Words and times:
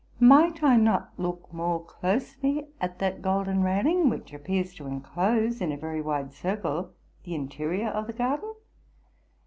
Might 0.19 0.63
I 0.63 0.77
not 0.77 1.13
look 1.19 1.53
more 1.53 1.85
closely 1.85 2.65
at 2.79 2.97
that 2.97 3.21
golden 3.21 3.61
railing, 3.61 4.09
which 4.09 4.33
appears 4.33 4.73
to 4.73 4.87
enclose 4.87 5.61
in 5.61 5.71
a 5.71 5.77
very 5.77 6.01
wide 6.01 6.33
circle 6.33 6.93
the 7.23 7.35
interior 7.35 7.89
of 7.89 8.07
the 8.07 8.13
garden? 8.13 8.55